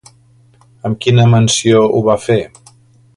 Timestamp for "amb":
0.89-0.97